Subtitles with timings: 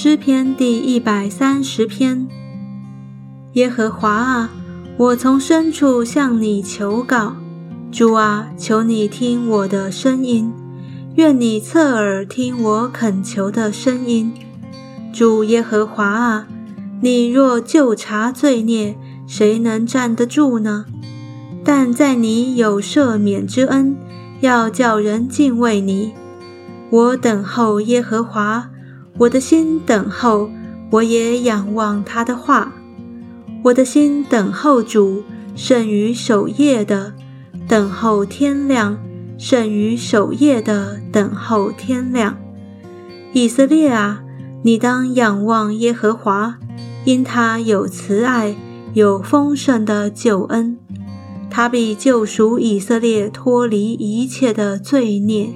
[0.00, 2.28] 诗篇第一百三十篇。
[3.54, 4.50] 耶和华啊，
[4.96, 7.34] 我从深处向你求告，
[7.90, 10.52] 主啊，求你听我的声音，
[11.16, 14.32] 愿你侧耳听我恳求的声音。
[15.12, 16.46] 主耶和华啊，
[17.02, 18.96] 你若就查罪孽，
[19.26, 20.84] 谁能站得住呢？
[21.64, 23.96] 但在你有赦免之恩，
[24.42, 26.12] 要叫人敬畏你。
[26.88, 28.70] 我等候耶和华，
[29.18, 30.48] 我的心等候，
[30.90, 32.72] 我也仰望他的话。
[33.64, 35.24] 我的心等候主，
[35.56, 37.12] 胜于守夜的
[37.66, 38.96] 等候天亮，
[39.36, 42.38] 胜于守夜的等候天亮。
[43.32, 44.22] 以色列啊，
[44.62, 46.58] 你当仰望耶和华，
[47.04, 48.54] 因他有慈爱，
[48.94, 50.78] 有丰盛的救恩。
[51.50, 55.50] 他必救赎以色列脱离一切的罪孽。